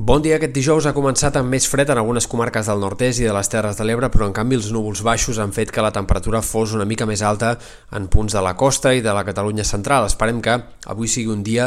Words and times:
Bon 0.00 0.22
dia. 0.24 0.38
Aquest 0.38 0.54
dijous 0.56 0.86
ha 0.88 0.94
començat 0.96 1.34
amb 1.36 1.52
més 1.52 1.66
fred 1.68 1.90
en 1.92 1.98
algunes 2.00 2.24
comarques 2.24 2.70
del 2.70 2.78
nord-est 2.80 3.20
i 3.20 3.26
de 3.26 3.34
les 3.36 3.50
Terres 3.52 3.76
de 3.76 3.84
l'Ebre, 3.84 4.08
però 4.08 4.24
en 4.30 4.32
canvi 4.32 4.56
els 4.56 4.70
núvols 4.72 5.02
baixos 5.04 5.36
han 5.36 5.50
fet 5.52 5.68
que 5.68 5.82
la 5.84 5.90
temperatura 5.92 6.40
fos 6.40 6.72
una 6.72 6.86
mica 6.88 7.04
més 7.04 7.20
alta 7.20 7.50
en 7.92 8.06
punts 8.08 8.32
de 8.32 8.40
la 8.40 8.54
costa 8.56 8.94
i 8.96 9.02
de 9.04 9.12
la 9.12 9.26
Catalunya 9.28 9.66
central. 9.68 10.06
Esperem 10.08 10.40
que 10.40 10.54
avui 10.88 11.10
sigui 11.12 11.28
un 11.34 11.42
dia 11.44 11.66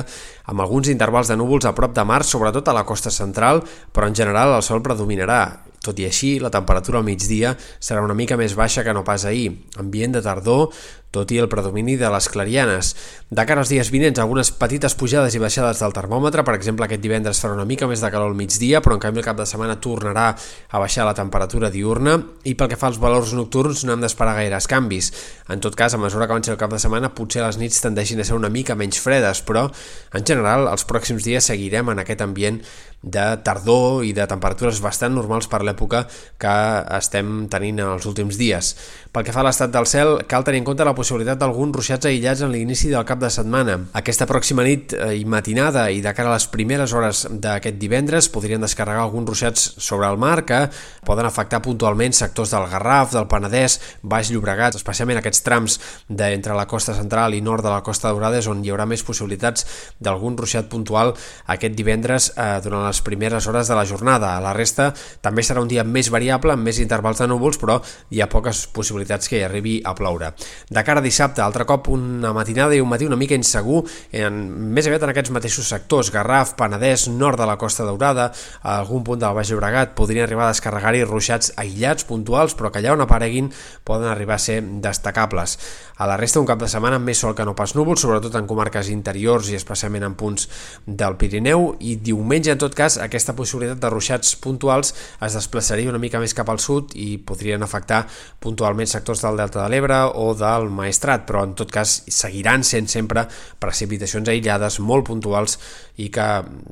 amb 0.50 0.66
alguns 0.66 0.90
intervals 0.90 1.30
de 1.30 1.38
núvols 1.38 1.70
a 1.70 1.76
prop 1.78 1.94
de 1.94 2.08
mar, 2.10 2.24
sobretot 2.26 2.74
a 2.74 2.74
la 2.74 2.88
costa 2.90 3.14
central, 3.14 3.62
però 3.94 4.10
en 4.10 4.18
general 4.18 4.56
el 4.56 4.66
sol 4.66 4.82
predominarà 4.82 5.44
tot 5.84 6.00
i 6.00 6.08
així, 6.08 6.38
la 6.40 6.50
temperatura 6.50 7.02
al 7.02 7.06
migdia 7.06 7.54
serà 7.60 8.02
una 8.02 8.16
mica 8.16 8.38
més 8.40 8.56
baixa 8.56 8.86
que 8.88 8.94
no 8.96 9.04
pas 9.04 9.28
ahir, 9.28 9.50
ambient 9.78 10.16
de 10.16 10.22
tardor, 10.24 10.72
tot 11.14 11.30
i 11.32 11.38
el 11.38 11.50
predomini 11.50 11.94
de 12.00 12.10
les 12.10 12.28
clarianes. 12.34 12.96
De 13.30 13.46
cara 13.46 13.62
als 13.62 13.70
dies 13.70 13.92
vinents, 13.94 14.20
algunes 14.20 14.50
petites 14.58 14.96
pujades 14.98 15.36
i 15.38 15.42
baixades 15.42 15.80
del 15.84 15.94
termòmetre, 15.94 16.44
per 16.46 16.56
exemple, 16.58 16.88
aquest 16.88 17.04
divendres 17.04 17.42
farà 17.42 17.54
una 17.54 17.68
mica 17.70 17.88
més 17.90 18.02
de 18.02 18.10
calor 18.14 18.32
al 18.32 18.38
migdia, 18.38 18.82
però 18.82 18.98
en 18.98 19.04
canvi 19.04 19.22
el 19.22 19.28
cap 19.28 19.38
de 19.38 19.46
setmana 19.50 19.78
tornarà 19.82 20.32
a 20.34 20.82
baixar 20.82 21.06
la 21.06 21.16
temperatura 21.18 21.70
diurna, 21.74 22.18
i 22.50 22.56
pel 22.58 22.72
que 22.72 22.80
fa 22.80 22.90
als 22.90 22.98
valors 23.02 23.36
nocturns 23.38 23.84
no 23.86 23.94
hem 23.94 24.02
d'esperar 24.02 24.36
gaires 24.40 24.68
canvis. 24.70 25.12
En 25.54 25.62
tot 25.62 25.78
cas, 25.78 25.94
a 25.94 26.02
mesura 26.02 26.26
que 26.26 26.34
avanci 26.34 26.54
el 26.54 26.62
cap 26.62 26.74
de 26.74 26.82
setmana, 26.82 27.14
potser 27.14 27.46
les 27.46 27.62
nits 27.62 27.84
tendeixin 27.86 28.20
a 28.20 28.26
ser 28.26 28.40
una 28.40 28.50
mica 28.50 28.76
menys 28.76 29.02
fredes, 29.04 29.44
però 29.46 29.68
en 30.14 30.26
general 30.26 30.66
els 30.72 30.88
pròxims 30.90 31.30
dies 31.30 31.46
seguirem 31.54 31.94
en 31.94 32.02
aquest 32.02 32.26
ambient 32.26 32.64
de 33.04 33.24
tardor 33.44 34.06
i 34.08 34.14
de 34.16 34.24
temperatures 34.32 34.80
bastant 34.82 35.12
normals 35.12 35.50
per 35.52 35.60
l'època 35.68 36.06
que 36.40 36.54
estem 36.96 37.50
tenint 37.52 37.82
en 37.84 37.92
els 37.98 38.08
últims 38.08 38.40
dies. 38.40 38.72
Pel 39.12 39.28
que 39.28 39.36
fa 39.36 39.44
a 39.44 39.48
l'estat 39.50 39.74
del 39.76 39.90
cel, 39.92 40.16
cal 40.32 40.48
tenir 40.48 40.64
en 40.64 40.70
compte 40.70 40.88
la 40.88 40.96
possibilitat 40.96 41.03
d'alguns 41.04 41.76
ruixats 41.76 42.06
aïllats 42.06 42.42
en 42.42 42.52
l'inici 42.52 42.90
del 42.90 43.04
cap 43.06 43.20
de 43.20 43.30
setmana. 43.30 43.76
Aquesta 43.94 44.26
pròxima 44.26 44.64
nit 44.64 44.94
eh, 44.94 45.20
i 45.20 45.26
matinada 45.26 45.90
i 45.92 46.02
de 46.02 46.14
cara 46.14 46.30
a 46.30 46.34
les 46.38 46.48
primeres 46.48 46.94
hores 46.94 47.28
d'aquest 47.30 47.78
divendres 47.78 48.30
podrien 48.30 48.62
descarregar 48.62 49.04
alguns 49.04 49.28
ruixats 49.28 49.74
sobre 49.78 50.08
el 50.08 50.18
mar 50.18 50.46
que 50.46 50.70
poden 51.06 51.26
afectar 51.26 51.62
puntualment 51.62 52.14
sectors 52.14 52.52
del 52.52 52.70
Garraf, 52.72 53.12
del 53.12 53.28
Penedès, 53.28 53.80
Baix 54.02 54.32
Llobregat, 54.32 54.76
especialment 54.76 55.20
aquests 55.20 55.44
trams 55.44 55.80
d'entre 56.08 56.56
la 56.56 56.68
costa 56.68 56.96
central 56.96 57.34
i 57.34 57.42
nord 57.42 57.64
de 57.64 57.72
la 57.74 57.84
costa 57.84 58.08
daurada 58.08 58.40
és 58.40 58.48
on 58.48 58.64
hi 58.64 58.72
haurà 58.72 58.86
més 58.88 59.04
possibilitats 59.04 59.68
d'algun 60.00 60.38
ruixat 60.38 60.70
puntual 60.72 61.14
aquest 61.48 61.76
divendres 61.76 62.32
eh, 62.38 62.60
durant 62.64 62.88
les 62.88 63.02
primeres 63.02 63.48
hores 63.48 63.68
de 63.68 63.76
la 63.76 63.86
jornada. 63.86 64.36
A 64.38 64.44
la 64.44 64.54
resta 64.54 64.92
també 65.22 65.44
serà 65.44 65.62
un 65.62 65.72
dia 65.72 65.84
més 65.84 66.10
variable, 66.14 66.54
amb 66.54 66.64
més 66.64 66.80
intervals 66.80 67.20
de 67.20 67.28
núvols, 67.28 67.60
però 67.60 67.80
hi 68.12 68.22
ha 68.22 68.30
poques 68.32 68.66
possibilitats 68.74 69.30
que 69.30 69.40
hi 69.40 69.46
arribi 69.48 69.80
a 69.84 69.96
ploure. 69.98 70.34
De 70.70 70.84
cara 70.84 70.93
a 71.00 71.04
dissabte, 71.04 71.42
altre 71.42 71.66
cop 71.70 71.88
una 71.94 72.34
matinada 72.36 72.76
i 72.76 72.82
un 72.84 72.90
matí 72.90 73.08
una 73.08 73.18
mica 73.20 73.38
insegur, 73.38 73.84
en, 74.12 74.40
més 74.74 74.88
aviat 74.90 75.06
en 75.06 75.14
aquests 75.14 75.34
mateixos 75.36 75.70
sectors, 75.74 76.12
Garraf, 76.14 76.56
Penedès, 76.60 77.08
nord 77.12 77.40
de 77.42 77.48
la 77.50 77.58
Costa 77.62 77.86
Daurada, 77.88 78.30
a 78.62 78.78
algun 78.80 79.04
punt 79.08 79.22
del 79.22 79.36
Baix 79.38 79.52
Llobregat, 79.52 79.96
podrien 79.98 80.28
arribar 80.28 80.48
a 80.48 80.54
descarregar-hi 80.54 81.04
ruixats 81.08 81.54
aïllats, 81.58 82.08
puntuals, 82.10 82.58
però 82.58 82.72
que 82.72 82.82
allà 82.82 82.94
on 82.98 83.06
apareguin 83.06 83.52
poden 83.84 84.10
arribar 84.12 84.38
a 84.38 84.46
ser 84.46 84.62
destacables. 84.84 85.58
A 85.98 86.08
la 86.10 86.18
resta, 86.18 86.42
un 86.42 86.48
cap 86.50 86.58
de 86.60 86.68
setmana 86.68 86.98
amb 86.98 87.06
més 87.06 87.20
sol 87.22 87.36
que 87.38 87.46
no 87.46 87.54
pas 87.56 87.76
núvols, 87.78 88.02
sobretot 88.02 88.34
en 88.40 88.48
comarques 88.50 88.90
interiors 88.90 89.52
i 89.52 89.58
especialment 89.60 90.08
en 90.08 90.16
punts 90.18 90.48
del 90.86 91.18
Pirineu, 91.22 91.76
i 91.86 91.96
diumenge, 92.02 92.52
en 92.52 92.62
tot 92.62 92.74
cas, 92.76 92.98
aquesta 92.98 93.36
possibilitat 93.38 93.82
de 93.84 93.92
ruixats 93.94 94.34
puntuals 94.42 94.94
es 95.24 95.38
desplaçaria 95.38 95.92
una 95.92 96.02
mica 96.02 96.20
més 96.20 96.34
cap 96.34 96.50
al 96.50 96.60
sud 96.60 96.96
i 96.98 97.20
podrien 97.22 97.62
afectar 97.64 98.04
puntualment 98.44 98.90
sectors 98.90 99.22
del 99.24 99.38
Delta 99.40 99.62
de 99.62 99.70
l'Ebre 99.70 100.00
o 100.18 100.32
del 100.38 100.70
Maestrat, 100.84 101.26
però 101.28 101.46
en 101.48 101.56
tot 101.58 101.72
cas 101.72 102.02
seguiran 102.12 102.68
sent 102.68 102.92
sempre 102.92 103.26
precipitacions 103.64 104.30
aïllades 104.30 104.80
molt 104.84 105.08
puntuals 105.08 105.58
i 106.02 106.10
que 106.14 106.26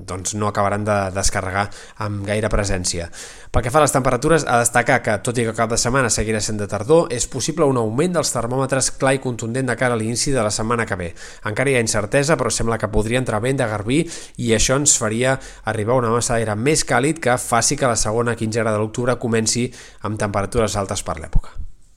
doncs, 0.07 0.33
no 0.35 0.49
acabaran 0.49 0.85
de 0.85 0.97
descarregar 1.15 1.67
amb 2.01 2.25
gaire 2.25 2.49
presència. 2.51 3.09
Pel 3.51 3.65
que 3.65 3.71
fa 3.73 3.81
a 3.81 3.85
les 3.85 3.93
temperatures, 3.93 4.45
a 4.47 4.59
destacar 4.61 5.01
que, 5.03 5.17
tot 5.25 5.37
i 5.37 5.45
que 5.47 5.55
cap 5.55 5.69
de 5.71 5.79
setmana 5.79 6.09
seguirà 6.13 6.41
sent 6.41 6.59
de 6.61 6.67
tardor, 6.71 7.09
és 7.13 7.27
possible 7.29 7.67
un 7.67 7.79
augment 7.81 8.17
dels 8.17 8.33
termòmetres 8.33 8.93
clar 9.01 9.15
i 9.17 9.23
contundent 9.23 9.69
de 9.69 9.77
cara 9.79 9.97
a 9.97 9.99
l'inici 9.99 10.33
de 10.33 10.43
la 10.43 10.53
setmana 10.53 10.87
que 10.89 10.97
ve. 10.99 11.11
Encara 11.49 11.73
hi 11.73 11.77
ha 11.77 11.85
incertesa, 11.85 12.37
però 12.39 12.51
sembla 12.53 12.79
que 12.81 12.91
podria 12.91 13.21
entrar 13.21 13.41
vent 13.43 13.59
de 13.61 13.69
Garbí 13.69 14.03
i 14.41 14.53
això 14.57 14.79
ens 14.79 14.97
faria 14.97 15.37
arribar 15.65 15.97
a 15.97 16.03
una 16.05 16.13
massa 16.15 16.37
d'aire 16.37 16.55
més 16.55 16.85
càlid 16.87 17.21
que 17.21 17.37
faci 17.41 17.77
que 17.77 17.89
la 17.89 17.99
segona 17.99 18.37
quinzena 18.39 18.73
de 18.73 18.79
l'octubre 18.81 19.19
comenci 19.19 19.67
amb 20.07 20.19
temperatures 20.19 20.79
altes 20.79 21.03
per 21.05 21.19
l'època. 21.19 21.70